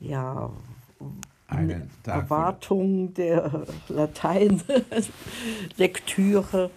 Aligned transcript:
ja, 0.00 0.50
Einen 1.48 1.88
Tag. 2.02 2.24
Erwartung 2.24 3.14
der 3.14 3.66
Latein-Lektüre 3.88 6.70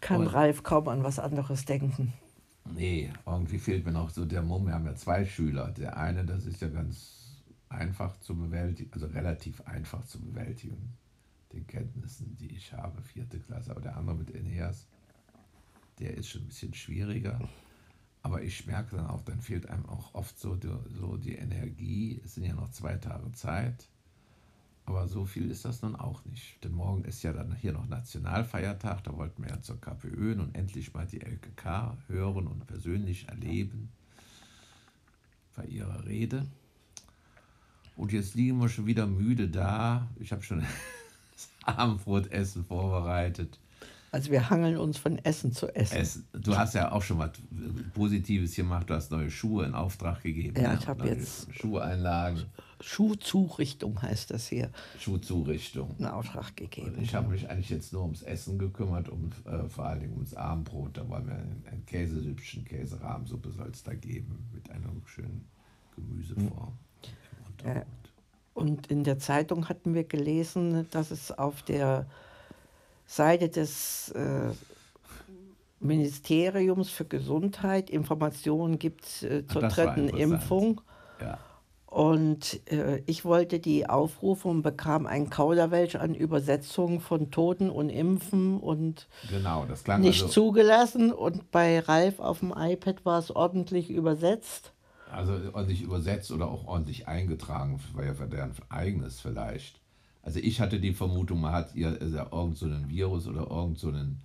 kann 0.00 0.20
Und- 0.22 0.26
Ralf 0.28 0.62
kaum 0.62 0.86
an 0.88 1.02
was 1.02 1.18
anderes 1.18 1.64
denken. 1.64 2.12
Nee, 2.74 3.10
irgendwie 3.26 3.58
fehlt 3.58 3.84
mir 3.84 3.92
noch 3.92 4.08
so 4.10 4.24
der 4.24 4.42
Mumm. 4.42 4.66
Wir 4.66 4.74
haben 4.74 4.86
ja 4.86 4.94
zwei 4.94 5.24
Schüler. 5.26 5.70
Der 5.72 5.96
eine, 5.98 6.24
das 6.24 6.46
ist 6.46 6.60
ja 6.62 6.68
ganz 6.68 7.42
einfach 7.68 8.18
zu 8.20 8.34
bewältigen, 8.36 8.90
also 8.92 9.06
relativ 9.06 9.60
einfach 9.66 10.04
zu 10.04 10.20
bewältigen, 10.20 10.94
den 11.52 11.66
Kenntnissen, 11.66 12.36
die 12.38 12.54
ich 12.54 12.72
habe, 12.72 13.02
vierte 13.02 13.38
Klasse. 13.38 13.70
Aber 13.70 13.80
der 13.82 13.96
andere 13.96 14.16
mit 14.16 14.34
Eneas, 14.34 14.86
der 15.98 16.14
ist 16.16 16.28
schon 16.28 16.42
ein 16.42 16.46
bisschen 16.48 16.72
schwieriger. 16.74 17.38
Aber 18.24 18.42
ich 18.42 18.66
merke 18.66 18.96
dann 18.96 19.06
auch, 19.06 19.20
dann 19.20 19.42
fehlt 19.42 19.68
einem 19.68 19.84
auch 19.84 20.14
oft 20.14 20.40
so 20.40 20.56
die, 20.56 20.72
so 20.98 21.18
die 21.18 21.34
Energie. 21.34 22.22
Es 22.24 22.34
sind 22.34 22.44
ja 22.44 22.54
noch 22.54 22.70
zwei 22.70 22.96
Tage 22.96 23.30
Zeit. 23.32 23.86
Aber 24.86 25.08
so 25.08 25.26
viel 25.26 25.50
ist 25.50 25.66
das 25.66 25.82
nun 25.82 25.94
auch 25.94 26.24
nicht. 26.24 26.64
Denn 26.64 26.72
morgen 26.72 27.04
ist 27.04 27.22
ja 27.22 27.34
dann 27.34 27.54
hier 27.54 27.74
noch 27.74 27.86
Nationalfeiertag. 27.86 29.04
Da 29.04 29.14
wollten 29.14 29.42
wir 29.42 29.50
ja 29.50 29.60
zur 29.60 29.78
KPÖ 29.78 30.40
und 30.40 30.54
endlich 30.54 30.94
mal 30.94 31.06
die 31.06 31.20
LKK 31.20 31.98
hören 32.06 32.46
und 32.46 32.66
persönlich 32.66 33.28
erleben 33.28 33.90
bei 35.54 35.66
ihrer 35.66 36.06
Rede. 36.06 36.46
Und 37.94 38.10
jetzt 38.10 38.34
liegen 38.34 38.58
wir 38.58 38.70
schon 38.70 38.86
wieder 38.86 39.06
müde 39.06 39.50
da. 39.50 40.08
Ich 40.18 40.32
habe 40.32 40.42
schon 40.42 40.60
das 41.34 41.50
Abendbrotessen 41.62 42.64
vorbereitet. 42.64 43.60
Also 44.14 44.30
wir 44.30 44.48
hangeln 44.48 44.76
uns 44.76 44.96
von 44.96 45.18
Essen 45.18 45.50
zu 45.50 45.74
Essen. 45.74 45.96
Es, 45.98 46.22
du 46.32 46.56
hast 46.56 46.76
ja 46.76 46.92
auch 46.92 47.02
schon 47.02 47.18
was 47.18 47.32
Positives 47.94 48.54
gemacht. 48.54 48.88
Du 48.88 48.94
hast 48.94 49.10
neue 49.10 49.28
Schuhe 49.28 49.64
in 49.64 49.74
Auftrag 49.74 50.22
gegeben. 50.22 50.54
Ja, 50.56 50.68
ne? 50.74 50.78
ich 50.80 50.86
hab 50.86 50.98
Neue 50.98 51.14
jetzt- 51.14 51.52
Schuheinlagen, 51.52 52.44
Schuhzurichtung 52.80 54.00
heißt 54.00 54.30
das 54.30 54.46
hier, 54.46 54.70
Schuhzurichtung. 55.00 55.96
in 55.98 56.06
Auftrag 56.06 56.56
gegeben. 56.56 56.94
Und 56.94 57.02
ich 57.02 57.12
habe 57.12 57.26
mich 57.26 57.50
eigentlich 57.50 57.70
jetzt 57.70 57.92
nur 57.92 58.02
ums 58.02 58.22
Essen 58.22 58.56
gekümmert, 58.56 59.08
um 59.08 59.30
äh, 59.46 59.68
vor 59.68 59.86
allen 59.86 59.98
Dingen 59.98 60.12
ums 60.12 60.34
Abendbrot. 60.34 60.96
Da 60.96 61.08
wollen 61.08 61.26
wir 61.26 61.34
ein, 61.34 61.64
ein 61.72 61.84
Käsesüppchen, 61.84 62.64
Käserahmsuppe 62.64 63.50
soll 63.50 63.70
es 63.72 63.82
da 63.82 63.94
geben, 63.94 64.48
mit 64.52 64.70
einer 64.70 64.90
schönen 65.06 65.44
Gemüseform. 65.96 66.72
im 67.02 67.46
Untergrund. 67.50 67.86
Und 68.52 68.86
in 68.86 69.02
der 69.02 69.18
Zeitung 69.18 69.68
hatten 69.68 69.92
wir 69.92 70.04
gelesen, 70.04 70.86
dass 70.92 71.10
es 71.10 71.32
auf 71.32 71.62
der 71.62 72.06
Seite 73.06 73.48
des 73.48 74.10
äh, 74.10 74.50
Ministeriums 75.80 76.90
für 76.90 77.04
Gesundheit 77.04 77.90
Informationen 77.90 78.78
gibt 78.78 79.22
äh, 79.22 79.46
zur 79.46 79.62
das 79.62 79.74
dritten. 79.74 80.08
Impfung. 80.08 80.80
Ja. 81.20 81.38
Und 81.86 82.60
äh, 82.72 83.02
ich 83.06 83.24
wollte 83.24 83.60
die 83.60 83.88
aufrufen 83.88 84.50
und 84.50 84.62
bekam 84.62 85.06
ein 85.06 85.30
Kauderwelsch 85.30 85.94
an 85.94 86.16
Übersetzungen 86.16 86.98
von 87.00 87.30
Toten 87.30 87.70
und 87.70 87.88
Impfen 87.88 88.58
und 88.58 89.06
Genau, 89.30 89.64
das 89.68 89.84
klang 89.84 90.00
nicht 90.00 90.22
also, 90.22 90.32
zugelassen. 90.32 91.12
Und 91.12 91.52
bei 91.52 91.78
Ralf 91.78 92.18
auf 92.18 92.40
dem 92.40 92.52
iPad 92.56 93.04
war 93.04 93.20
es 93.20 93.30
ordentlich 93.30 93.90
übersetzt. 93.90 94.72
also 95.12 95.34
ordentlich 95.52 95.82
übersetzt 95.82 96.32
oder 96.32 96.48
auch 96.48 96.66
ordentlich 96.66 97.06
eingetragen, 97.06 97.78
war 97.92 98.04
ja 98.04 98.14
für 98.14 98.26
deren 98.26 98.50
eigenes 98.70 99.20
vielleicht. 99.20 99.80
Also 100.24 100.40
ich 100.40 100.60
hatte 100.60 100.80
die 100.80 100.94
Vermutung, 100.94 101.40
man 101.42 101.52
hat 101.52 101.74
ihr 101.74 101.98
also 102.00 102.16
irgend 102.16 102.56
so 102.56 102.66
einen 102.66 102.88
Virus 102.88 103.26
oder 103.28 103.46
irgend 103.50 103.78
so 103.78 103.88
einen, 103.88 104.22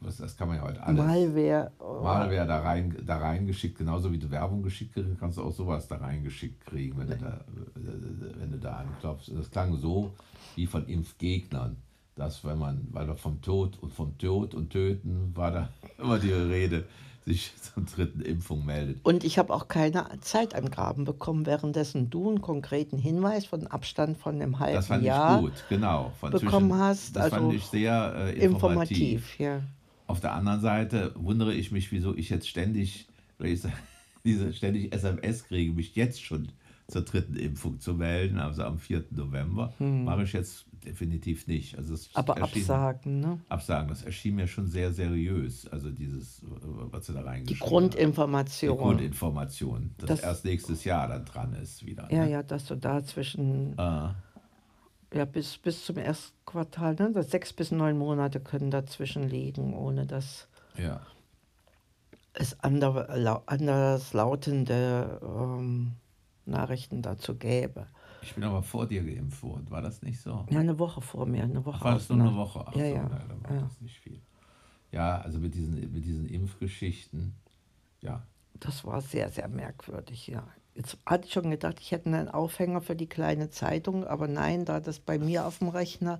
was, 0.00 0.16
das 0.16 0.34
kann 0.36 0.48
man 0.48 0.56
ja 0.56 0.62
heute 0.62 0.82
alles. 0.82 1.04
Malware. 1.04 1.70
Malware 1.78 2.46
da 2.46 2.60
rein, 2.60 2.96
da 3.04 3.18
reingeschickt, 3.18 3.76
genauso 3.76 4.10
wie 4.12 4.18
du 4.18 4.30
Werbung 4.30 4.62
geschickt 4.62 4.94
kriegst, 4.94 5.20
kannst 5.20 5.36
du 5.36 5.42
auch 5.42 5.52
sowas 5.52 5.88
da 5.88 5.96
reingeschickt 5.96 6.64
kriegen, 6.64 6.98
wenn 6.98 7.08
du 7.08 7.18
da, 7.18 7.44
wenn 7.74 8.50
du 8.50 8.58
da 8.58 8.76
anklopfst. 8.76 9.30
Das 9.36 9.50
klang 9.50 9.76
so 9.76 10.10
wie 10.56 10.66
von 10.66 10.86
Impfgegnern, 10.86 11.76
dass 12.16 12.42
wenn 12.42 12.58
man, 12.58 12.88
weil 12.90 13.06
doch 13.06 13.18
vom 13.18 13.42
Tod 13.42 13.76
und 13.82 13.92
vom 13.92 14.16
Tod 14.16 14.54
und 14.54 14.70
Töten 14.70 15.32
war 15.34 15.50
da 15.50 15.68
immer 15.98 16.18
die 16.18 16.32
Rede, 16.32 16.84
sich 17.24 17.52
zur 17.74 17.84
dritten 17.84 18.20
Impfung 18.20 18.64
meldet. 18.66 18.98
Und 19.04 19.24
ich 19.24 19.38
habe 19.38 19.52
auch 19.52 19.68
keine 19.68 20.06
Zeitangaben 20.20 21.04
bekommen, 21.04 21.46
währenddessen 21.46 22.10
du 22.10 22.28
einen 22.28 22.42
konkreten 22.42 22.98
Hinweis 22.98 23.46
von 23.46 23.66
Abstand 23.66 24.18
von 24.18 24.34
einem 24.36 24.58
halben 24.58 24.74
Das 24.74 24.86
fand 24.88 25.04
Jahr 25.04 25.36
ich 25.38 25.44
gut, 25.44 25.64
genau. 25.68 26.12
Von 26.20 26.30
bekommen 26.32 26.70
zwischen- 26.70 26.78
hast, 26.82 27.16
Das 27.16 27.30
fand 27.30 27.44
also 27.44 27.56
ich 27.56 27.64
sehr 27.64 28.14
äh, 28.16 28.32
informativ. 28.38 28.98
informativ. 28.98 29.38
Ja. 29.38 29.62
Auf 30.06 30.20
der 30.20 30.34
anderen 30.34 30.60
Seite 30.60 31.12
wundere 31.16 31.54
ich 31.54 31.72
mich, 31.72 31.90
wieso 31.92 32.14
ich 32.14 32.28
jetzt 32.28 32.48
ständig, 32.48 33.08
ich 33.38 33.62
diese 34.24 34.52
ständig 34.52 34.92
SMS 34.94 35.44
kriege, 35.44 35.72
mich 35.72 35.94
jetzt 35.96 36.22
schon 36.22 36.48
zur 36.88 37.02
dritten 37.02 37.36
Impfung 37.36 37.80
zu 37.80 37.94
melden, 37.94 38.38
also 38.38 38.62
am 38.64 38.78
4. 38.78 39.04
November. 39.12 39.72
Mache 39.78 40.24
ich 40.24 40.34
jetzt 40.34 40.66
definitiv 40.84 41.46
nicht. 41.46 41.76
Also 41.78 41.94
es. 41.94 42.10
Aber 42.14 42.36
erschien- 42.36 42.62
absagen, 42.62 43.20
ne? 43.20 43.40
Absagen, 43.48 43.88
das 43.88 44.02
erschien 44.02 44.34
mir 44.36 44.46
schon 44.46 44.66
sehr 44.68 44.92
seriös. 44.92 45.66
Also 45.68 45.90
dieses, 45.90 46.42
äh, 46.42 46.46
was 46.62 47.06
sie 47.06 47.12
da 47.12 47.20
Die 47.20 47.26
reingeschrieben 47.26 47.60
haben. 47.62 47.68
Grundinformation. 47.70 48.76
Die 48.76 48.82
Grundinformation, 48.82 49.94
dass 49.98 50.08
Das- 50.08 50.20
erst 50.20 50.44
nächstes 50.44 50.84
Jahr 50.84 51.08
dann 51.08 51.24
dran 51.24 51.54
ist 51.54 51.84
wieder. 51.84 52.06
ja, 52.12 52.24
ne? 52.24 52.30
ja, 52.30 52.42
dass 52.42 52.66
du 52.66 52.76
da 52.76 53.02
zwischen, 53.04 53.72
Äh, 53.78 54.08
ja, 55.16 55.24
bis, 55.24 55.58
bis 55.58 55.84
zum 55.84 55.96
ersten 55.96 56.36
Quartal, 56.44 56.94
ne? 56.96 57.10
Das 57.12 57.30
sechs 57.30 57.52
bis 57.52 57.70
neun 57.70 57.96
Monate 57.98 58.40
können 58.40 58.70
dazwischen 58.70 59.28
liegen, 59.28 59.74
ohne 59.74 60.06
dass 60.06 60.48
ja. 60.76 61.00
es 62.32 62.58
andere, 62.60 63.16
lau- 63.18 63.42
anders 63.46 64.12
lautende 64.12 65.20
ähm, 65.22 65.92
Nachrichten 66.46 67.00
dazu 67.00 67.36
gäbe. 67.36 67.86
Ich 68.24 68.34
bin 68.34 68.44
aber 68.44 68.62
vor 68.62 68.86
dir 68.86 69.02
geimpft 69.04 69.42
worden, 69.42 69.70
war 69.70 69.82
das 69.82 70.02
nicht 70.02 70.20
so? 70.20 70.46
Ja, 70.50 70.60
eine 70.60 70.78
Woche 70.78 71.00
vor 71.02 71.26
mir, 71.26 71.42
eine 71.44 71.64
Woche 71.64 71.76
Ach, 71.80 71.84
war 71.84 71.94
das 71.94 72.08
nur 72.08 72.18
eine 72.18 72.28
Ausnahme. 72.30 72.36
Woche? 72.36 72.64
Ach 72.66 72.74
Ja, 72.74 72.88
so, 72.88 72.94
ja, 72.94 73.06
na, 73.10 73.18
dann 73.28 73.44
war 73.44 73.52
ja. 73.52 73.60
das 73.60 73.80
nicht 73.80 73.98
viel. 74.00 74.20
Ja, 74.92 75.20
also 75.20 75.38
mit 75.40 75.54
diesen, 75.54 75.74
mit 75.92 76.04
diesen 76.04 76.26
Impfgeschichten, 76.26 77.34
ja, 78.00 78.22
Das 78.60 78.84
war 78.84 79.00
sehr, 79.00 79.28
sehr 79.30 79.48
merkwürdig, 79.48 80.26
ja. 80.28 80.46
Jetzt 80.74 80.98
hatte 81.06 81.26
ich 81.26 81.32
schon 81.32 81.50
gedacht, 81.50 81.78
ich 81.80 81.92
hätte 81.92 82.06
einen 82.06 82.28
Aufhänger 82.28 82.80
für 82.80 82.96
die 82.96 83.08
kleine 83.08 83.50
Zeitung, 83.50 84.04
aber 84.06 84.26
nein, 84.28 84.64
da 84.64 84.80
das 84.80 85.00
bei 85.00 85.18
mir 85.18 85.46
auf 85.46 85.58
dem 85.58 85.68
Rechner 85.68 86.18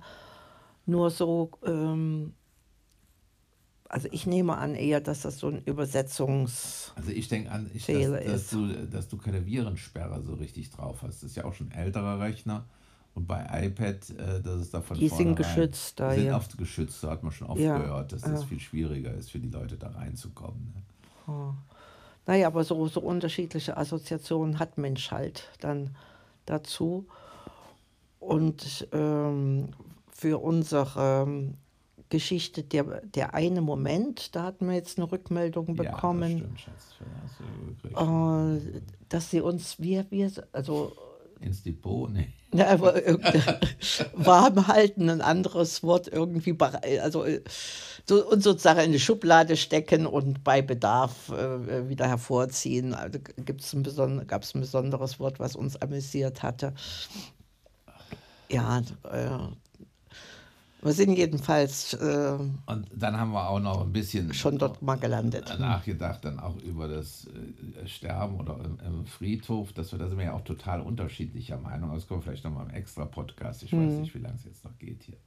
nur 0.85 1.09
so, 1.09 1.51
ähm, 1.65 2.33
also 3.89 4.07
ich 4.11 4.25
nehme 4.25 4.57
an 4.57 4.75
eher, 4.75 4.99
dass 4.99 5.21
das 5.21 5.39
so 5.39 5.47
ein 5.47 5.61
Übersetzungs... 5.63 6.91
Also 6.95 7.11
ich 7.11 7.27
denke 7.27 7.51
an, 7.51 7.69
ich, 7.73 7.85
dass, 7.85 8.25
dass, 8.25 8.49
du, 8.49 8.67
dass 8.87 9.07
du 9.07 9.17
keine 9.17 9.45
Virensperre 9.45 10.21
so 10.23 10.33
richtig 10.33 10.71
drauf 10.71 11.01
hast. 11.01 11.23
Das 11.23 11.31
ist 11.31 11.37
ja 11.37 11.45
auch 11.45 11.53
schon 11.53 11.71
ein 11.71 11.79
älterer 11.79 12.19
Rechner. 12.19 12.65
Und 13.13 13.27
bei 13.27 13.45
iPad, 13.65 14.09
äh, 14.09 14.41
das 14.41 14.61
ist 14.61 14.73
davon 14.73 14.97
Die 14.97 15.07
sind 15.07 15.35
geschützt 15.35 15.99
da, 15.99 16.09
Die 16.09 16.21
sind 16.21 16.27
ja. 16.27 16.35
oft 16.35 16.57
geschützt, 16.57 17.01
da 17.03 17.11
hat 17.11 17.23
man 17.23 17.31
schon 17.31 17.47
oft 17.47 17.61
Ja, 17.61 17.77
gehört, 17.77 18.11
dass 18.11 18.21
das 18.21 18.41
ja. 18.41 18.47
viel 18.47 18.59
schwieriger 18.59 19.13
ist 19.13 19.31
für 19.31 19.39
die 19.39 19.49
Leute 19.49 19.77
da 19.77 19.89
reinzukommen. 19.89 20.73
Ne? 21.27 21.53
Naja, 22.25 22.47
aber 22.47 22.63
so, 22.63 22.87
so 22.87 22.99
unterschiedliche 22.99 23.77
Assoziationen 23.77 24.59
hat 24.59 24.77
Mensch 24.77 25.11
halt 25.11 25.49
dann 25.59 25.95
dazu. 26.45 27.07
Und 28.19 28.87
ähm, 28.91 29.69
für 30.09 30.41
unsere 30.41 31.25
Geschichte 32.09 32.63
der, 32.63 33.01
der 33.01 33.33
eine 33.33 33.61
Moment, 33.61 34.35
da 34.35 34.43
hatten 34.43 34.67
wir 34.67 34.75
jetzt 34.75 34.97
eine 34.97 35.11
Rückmeldung 35.11 35.67
Ja, 35.75 35.83
das 35.83 35.93
bekommen. 35.93 36.37
stimmt. 36.37 36.67
Ja, 36.99 37.93
du 37.93 37.99
gekriegt. 38.61 38.75
Äh, 38.77 38.81
dass 39.09 39.31
sie 39.31 39.41
uns, 39.41 39.79
wir, 39.79 40.05
wir, 40.09 40.31
also 40.51 40.93
Ins 41.41 41.63
Depot, 41.63 42.09
nee. 42.09 42.29
ja, 42.53 42.69
aber 42.69 42.95
warm 44.13 44.67
halten, 44.67 45.09
ein 45.09 45.21
anderes 45.21 45.83
Wort 45.83 46.07
irgendwie, 46.07 46.55
also 47.01 47.25
so, 48.07 48.25
und 48.29 48.41
sozusagen 48.41 48.79
in 48.79 48.91
die 48.93 48.99
Schublade 48.99 49.57
stecken 49.57 50.05
und 50.05 50.43
bei 50.43 50.61
Bedarf 50.61 51.29
äh, 51.29 51.89
wieder 51.89 52.07
hervorziehen. 52.07 52.93
Also 52.93 53.19
gibt's 53.37 53.73
ein 53.73 53.83
beson 53.83 54.25
gab 54.27 54.43
es 54.43 54.55
ein 54.55 54.61
besonderes 54.61 55.19
Wort, 55.19 55.39
was 55.39 55.55
uns 55.55 55.75
amüsiert 55.81 56.41
hatte. 56.41 56.73
Ja, 58.49 58.79
äh, 59.11 59.29
wir 60.85 60.93
sind 60.93 61.13
jedenfalls 61.17 61.93
äh, 61.95 62.37
Und 62.67 62.87
dann 62.95 63.19
haben 63.19 63.31
wir 63.31 63.49
auch 63.49 63.59
noch 63.59 63.81
ein 63.85 63.91
bisschen 63.91 64.33
schon 64.33 64.57
dort 64.57 64.81
mal 64.81 64.95
gelandet. 64.95 65.53
nachgedacht, 65.59 66.23
dann 66.23 66.39
auch 66.39 66.55
über 66.57 66.87
das 66.87 67.27
äh, 67.27 67.87
Sterben 67.87 68.39
oder 68.39 68.57
im, 68.63 68.79
im 68.79 69.05
Friedhof, 69.05 69.73
dass 69.73 69.91
wir 69.91 69.99
da 69.99 70.07
sind 70.07 70.17
wir 70.17 70.25
ja 70.25 70.33
auch 70.33 70.43
total 70.43 70.81
unterschiedlicher 70.81 71.57
Meinung. 71.57 71.93
Das 71.93 72.07
kommt 72.07 72.23
vielleicht 72.23 72.43
nochmal 72.43 72.67
im 72.69 72.73
extra 72.75 73.05
Podcast. 73.05 73.63
Ich 73.63 73.71
Mhm. 73.73 73.87
weiß 73.87 73.99
nicht, 74.01 74.15
wie 74.15 74.19
lange 74.19 74.35
es 74.35 74.45
jetzt 74.45 74.63
noch 74.63 74.77
geht 74.77 75.03
hier. 75.03 75.17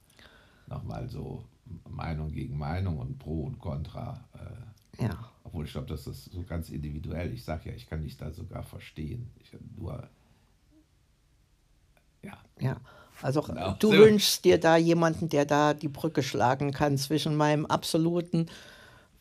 Nochmal 0.67 1.07
so 1.09 1.43
Meinung 1.87 2.31
gegen 2.31 2.57
Meinung 2.57 2.97
und 2.97 3.19
Pro 3.19 3.43
und 3.43 3.59
Contra. 3.59 4.23
Äh, 4.33 5.03
Ja. 5.03 5.29
obwohl 5.43 5.65
ich 5.65 5.71
glaube, 5.71 5.87
das 5.87 6.07
ist 6.07 6.25
so 6.31 6.41
ganz 6.43 6.69
individuell. 6.69 7.31
Ich 7.33 7.43
sage 7.43 7.69
ja, 7.69 7.75
ich 7.75 7.87
kann 7.87 8.01
dich 8.03 8.17
da 8.17 8.31
sogar 8.31 8.63
verstehen. 8.63 9.29
Ich 9.41 9.51
nur, 9.77 10.07
ja, 12.23 12.37
Ja, 12.59 12.77
also 13.21 13.41
Genau. 13.41 13.75
du 13.79 13.91
wünschst 13.91 14.45
dir 14.45 14.59
da 14.59 14.77
jemanden, 14.77 15.29
der 15.29 15.45
da 15.45 15.73
die 15.73 15.87
Brücke 15.87 16.23
schlagen 16.23 16.71
kann 16.71 16.97
zwischen 16.97 17.35
meinem 17.35 17.65
absoluten, 17.65 18.47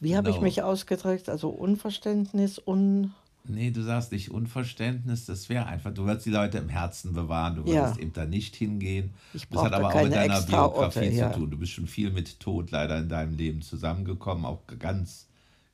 wie 0.01 0.17
habe 0.17 0.29
ich 0.31 0.37
Genau. 0.37 0.45
mich 0.45 0.63
ausgedrückt, 0.63 1.29
also 1.29 1.49
Unverständnis, 1.49 2.61
un, 2.65 3.13
Nee, 3.51 3.71
du 3.71 3.83
sagst 3.83 4.13
nicht 4.13 4.31
Unverständnis, 4.31 5.25
das 5.25 5.49
wäre 5.49 5.65
einfach, 5.67 5.95
du 5.95 6.05
wirst 6.05 6.27
die 6.27 6.31
Leute 6.31 6.59
im 6.59 6.69
Herzen 6.69 7.15
bewahren, 7.15 7.57
du 7.57 7.63
würdest 7.65 7.97
Ja, 7.97 8.03
eben 8.03 8.13
da 8.13 8.27
nicht 8.27 8.55
hingehen. 8.57 9.15
ich 9.33 9.49
Das 9.49 9.63
hat 9.63 9.73
aber 9.73 9.89
auch 9.89 10.03
mit 10.03 10.13
deiner 10.13 10.37
extra 10.37 10.67
Orte, 10.67 10.75
Biografie 11.01 11.11
zu 11.15 11.21
ja. 11.21 11.31
tun. 11.31 11.51
Du 11.51 11.57
bist 11.57 11.73
schon 11.73 11.87
viel 11.87 12.11
mit 12.11 12.41
Tod 12.41 12.71
leider 12.71 12.99
in 12.99 13.09
deinem 13.09 13.37
Leben 13.39 13.63
zusammengekommen, 13.63 14.45
auch 14.45 14.61
ganz, 14.79 15.29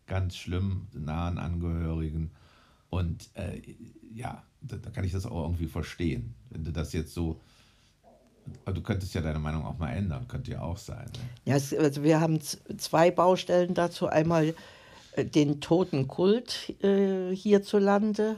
ganz 0.06 0.36
schlimm, 0.36 0.86
nahen 0.92 1.36
Angehörigen. 1.38 2.30
Und 2.90 3.28
äh, 3.34 3.60
ja, 4.14 4.44
da, 4.60 4.76
da 4.76 4.90
kann 4.90 5.04
ich 5.04 5.10
das 5.12 5.26
auch 5.26 5.42
irgendwie 5.42 5.66
verstehen. 5.66 6.34
Wenn 6.50 6.62
du 6.62 6.70
das 6.70 6.92
jetzt 6.92 7.12
so, 7.12 7.40
aber 8.64 8.74
du 8.74 8.82
könntest 8.82 9.14
ja 9.14 9.20
deine 9.20 9.38
Meinung 9.38 9.64
auch 9.64 9.78
mal 9.78 9.90
ändern, 9.90 10.28
könnte 10.28 10.50
ja 10.50 10.60
auch 10.60 10.76
sein. 10.76 11.06
Ne? 11.06 11.52
Ja, 11.52 11.56
es, 11.56 11.74
also 11.74 12.02
wir 12.02 12.20
haben 12.20 12.40
zwei 12.40 13.10
Baustellen 13.10 13.74
dazu. 13.74 14.06
Einmal 14.06 14.54
äh, 15.12 15.24
den 15.24 15.60
Totenkult 15.60 16.74
äh, 16.82 17.34
hierzulande, 17.34 18.36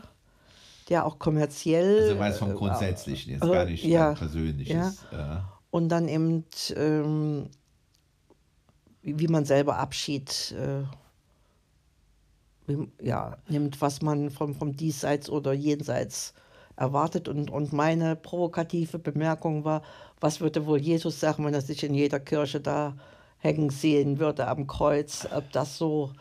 der 0.88 1.06
auch 1.06 1.18
kommerziell 1.18 2.02
Also 2.02 2.18
weil 2.18 2.32
es 2.32 2.38
vom 2.38 2.50
äh, 2.50 2.54
Grundsätzlichen, 2.54 3.32
jetzt 3.32 3.44
äh, 3.44 3.50
gar 3.50 3.64
nicht 3.64 3.84
ja, 3.84 4.14
Persönliches. 4.14 5.04
Äh, 5.12 5.38
und 5.70 5.88
dann 5.88 6.08
eben, 6.08 6.44
ähm, 6.74 7.48
wie, 9.02 9.28
man 9.28 9.44
selber 9.44 9.78
Abschied 9.78 10.54
wie, 12.66 12.88
ja, 13.00 13.36
nimmt, 13.48 13.80
was 13.80 14.02
man 14.02 14.30
vom, 14.30 14.54
vom 14.54 14.76
Diesseits 14.76 15.30
oder 15.30 15.52
Jenseits 15.52 16.34
erwartet. 16.76 17.28
Und, 17.28 17.50
und 17.50 17.72
meine 17.72 18.16
provokative 18.16 18.98
Bemerkung 18.98 19.64
war, 19.64 19.82
was 20.20 20.40
würde 20.40 20.66
wohl 20.66 20.78
Jesus 20.80 21.20
sagen, 21.20 21.44
wenn 21.44 21.54
er 21.54 21.60
sich 21.62 21.82
in 21.84 21.94
jeder 21.94 22.20
Kirche 22.20 22.60
da 22.60 22.94
hängen 23.38 23.70
sehen 23.70 24.18
würde 24.18 24.46
am 24.48 24.66
Kreuz, 24.66 25.26
ob 25.34 25.50
das 25.52 25.76
so 25.78 26.12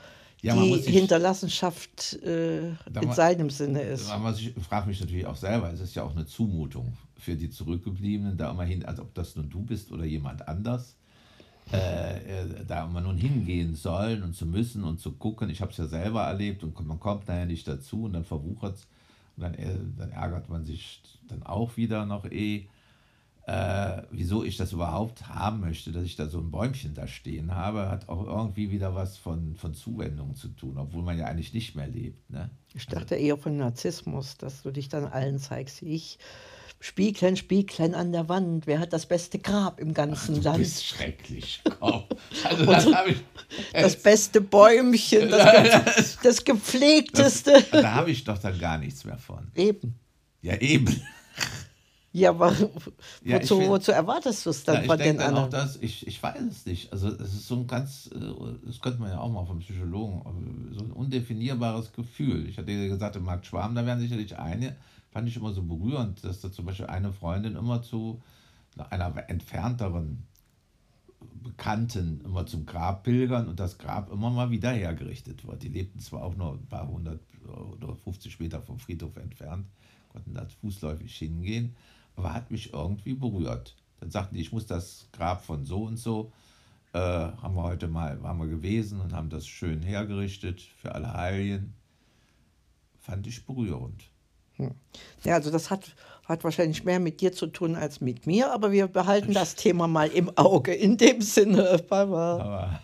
Ja, 0.42 0.54
man 0.56 0.66
die 0.66 0.80
sich- 0.80 0.94
Hinterlassenschaft 0.96 2.13
äh, 2.24 2.68
in 2.69 2.75
ma- 2.94 3.13
seinem 3.13 3.50
Sinne 3.50 3.81
ist. 3.81 4.12
Ich 4.38 4.63
frage 4.68 4.88
mich 4.88 5.00
natürlich 5.00 5.25
auch 5.25 5.36
selber, 5.36 5.72
es 5.74 5.80
ist 5.81 5.96
ja 5.96 6.04
auch 6.04 6.12
eine 6.16 6.25
Zumutung 6.25 6.94
für 7.18 7.36
die 7.36 7.50
Zurückgebliebenen, 7.50 8.38
da 8.38 8.51
immerhin, 8.51 8.86
also 8.86 9.04
ob 9.04 9.13
das 9.16 9.36
nun 9.36 9.50
du 9.50 9.62
bist 9.62 9.92
oder 9.92 10.04
jemand 10.06 10.48
anders, 10.48 10.96
äh, 11.74 12.18
äh, 12.42 12.66
da 12.68 12.86
immer 12.86 13.01
nun 13.01 13.18
hingehen 13.18 13.74
sollen 13.75 14.22
und 14.22 14.36
zu 14.36 14.46
müssen 14.46 14.84
und 14.84 15.00
zu 15.00 15.13
gucken. 15.13 15.50
Ich 15.50 15.62
habe 15.62 15.72
es 15.72 15.78
ja 15.78 15.88
selber 15.88 16.22
erlebt 16.24 16.63
und 16.63 16.80
man 16.86 17.00
kommt 17.00 17.28
nachher 17.28 17.46
nicht 17.48 17.68
dazu 17.68 18.04
und 18.04 18.13
dann 18.13 18.24
verwuchert 18.25 18.75
es 18.75 18.88
und 19.38 19.44
dann, 19.44 19.54
äh, 19.56 19.78
dann 19.98 20.12
ärgert 20.12 20.50
man 20.50 20.66
sich 20.66 21.02
dann 21.28 21.44
auch 21.44 21.78
wieder 21.78 22.06
noch 22.06 22.26
eh, 22.26 22.68
äh, 23.48 24.02
wieso 24.10 24.44
ich 24.44 24.58
das 24.58 24.72
überhaupt 24.74 25.28
haben 25.30 25.60
möchte, 25.60 25.92
dass 25.92 26.04
ich 26.04 26.16
da 26.16 26.28
so 26.28 26.40
ein 26.40 26.50
Bäumchen 26.50 26.96
da 26.96 27.06
stehen 27.08 27.54
habe, 27.54 27.90
hat 27.90 28.10
auch 28.10 28.26
irgendwie 28.26 28.72
wieder 28.72 28.96
was 28.96 29.18
von, 29.18 29.56
von 29.56 29.76
Zuwendung 29.76 30.36
zu 30.36 30.48
tun, 30.50 30.78
obwohl 30.80 31.04
man 31.04 31.18
ja 31.20 31.26
eigentlich 31.26 31.54
nicht 31.54 31.76
mehr 31.76 31.88
lebt. 31.88 32.28
Ne? 32.32 32.50
Ich 32.74 32.88
dachte 32.88 33.16
eher 33.16 33.38
von 33.38 33.58
Narzissmus, 33.58 34.38
dass 34.38 34.64
du 34.64 34.72
dich 34.72 34.90
dann 34.90 35.06
allen 35.06 35.38
zeigst. 35.38 35.84
Ich, 35.84 36.18
Spieglein, 36.80 37.36
Spieglein 37.38 37.94
an 37.94 38.12
der 38.12 38.30
Wand, 38.30 38.66
wer 38.68 38.80
hat 38.80 38.94
das 38.94 39.06
beste 39.06 39.38
Grab 39.38 39.80
im 39.80 39.94
ganzen 39.94 40.36
Du 40.36 40.42
Land? 40.42 40.58
bist 40.58 40.84
schrecklich. 40.84 41.62
Komm. 41.80 42.04
Also 42.44 42.66
das 42.66 42.92
habe 42.94 43.12
ich. 43.12 43.18
Das 43.74 44.02
beste 44.02 44.42
Bäumchen, 44.42 45.30
das, 45.30 46.18
das 46.22 46.44
gepflegteste. 46.44 47.64
Da 47.72 47.94
habe 47.94 48.12
ich 48.12 48.24
doch 48.24 48.38
dann 48.38 48.58
gar 48.60 48.78
nichts 48.78 49.06
mehr 49.06 49.18
von. 49.18 49.48
Eben. 49.56 49.96
Ja, 50.42 50.56
eben. 50.62 51.02
Ja, 52.12 52.30
aber 52.30 52.54
Ja, 53.24 53.42
wozu, 53.42 53.58
find- 53.58 53.70
wozu 53.70 53.92
erwartest 53.92 54.46
du 54.46 54.50
es 54.52 54.66
Ja, 54.66 54.74
dann 54.76 54.84
ich 54.84 54.88
von 54.88 54.98
den 54.98 55.18
dann 55.18 55.34
auch, 55.34 55.44
anderen? 55.44 55.52
dass 55.52 55.76
ich, 55.82 56.08
ich 56.08 56.24
weiß 56.24 56.42
es 56.50 56.66
nicht. 56.66 56.94
Also 56.94 57.10
es 57.10 57.34
ist 57.34 57.48
so 57.48 57.56
ein 57.56 57.68
ganz, 57.68 58.10
äh, 58.16 58.20
das 58.66 58.80
könnte 58.80 59.02
man 59.02 59.10
ja 59.10 59.20
auch 59.20 59.30
mal 59.30 59.46
vom 59.46 59.60
Psychologen, 59.60 60.22
äh, 60.72 60.78
so 60.78 60.86
ein 60.86 60.92
undefinierbares 60.92 61.92
Gefühl. 61.92 62.48
Ich 62.48 62.58
hatte 62.58 62.72
ja 62.72 62.88
gesagt, 62.88 63.20
Markt 63.22 63.46
Schwarm, 63.48 63.76
da 63.76 63.86
wären 63.86 64.00
sicherlich 64.00 64.38
eine, 64.38 64.78
fand 65.12 65.28
ich 65.28 65.36
immer 65.36 65.52
so 65.54 65.62
berührend, 65.62 66.24
dass 66.24 66.40
da 66.40 66.50
zum 66.52 66.66
Beispiel 66.66 66.86
eine 66.88 67.12
Freundin 67.12 67.58
immer 67.58 67.82
zu 67.82 68.22
einer 68.90 69.14
entfernteren 69.30 70.24
Bekannten 71.46 72.22
immer 72.26 72.48
zum 72.48 72.66
Grab 72.66 73.04
pilgern 73.04 73.48
und 73.48 73.60
das 73.60 73.78
Grab 73.78 74.12
immer 74.12 74.32
mal 74.32 74.50
wieder 74.50 74.72
hergerichtet 74.72 75.46
wird. 75.46 75.62
Die 75.62 75.70
lebten 75.70 76.00
zwar 76.00 76.24
auch 76.24 76.36
nur 76.36 76.54
ein 76.54 76.66
paar 76.66 76.88
hundert 76.88 77.22
oder 77.46 77.96
50 77.96 78.40
Meter 78.40 78.62
vom 78.64 78.80
Friedhof 78.80 79.16
entfernt, 79.18 79.68
konnten 80.10 80.34
da 80.34 80.48
fußläufig 80.62 81.16
hingehen, 81.16 81.76
aber 82.16 82.34
hat 82.34 82.50
mich 82.50 82.74
irgendwie 82.74 83.14
berührt. 83.14 83.76
Dann 84.00 84.10
sagten 84.10 84.36
die, 84.36 84.42
ich 84.42 84.52
muss 84.52 84.66
das 84.66 85.08
Grab 85.12 85.46
von 85.46 85.66
so 85.66 85.84
und 85.84 85.98
so, 85.98 86.32
äh, 86.94 87.00
haben 87.00 87.56
wir 87.56 87.64
heute 87.64 87.88
mal, 87.88 88.22
waren 88.24 88.40
wir 88.40 88.48
gewesen 88.48 89.00
und 89.00 89.14
haben 89.14 89.30
das 89.30 89.46
schön 89.46 89.84
hergerichtet 89.84 90.62
für 90.62 90.96
alle 90.96 91.14
Heiligen. 91.14 91.76
Fand 93.00 93.28
ich 93.28 93.46
berührend. 93.46 94.10
Ja, 94.57 95.36
also 95.36 95.52
das 95.52 95.69
hat, 95.69 95.96
hat 96.25 96.44
wahrscheinlich 96.44 96.84
mehr 96.84 97.00
mit 97.00 97.22
dir 97.22 97.31
zu 97.31 97.48
tun 97.48 97.75
als 97.75 98.02
mit 98.02 98.25
mir, 98.28 98.52
aber 98.52 98.72
wir 98.72 98.88
behalten 98.88 99.34
das 99.34 99.56
Thema 99.56 99.88
mal 99.88 100.10
im 100.10 100.36
Auge. 100.38 100.74
In 100.74 100.98
dem 100.98 101.22
Sinne, 101.22 101.80
Baba. 101.90 102.80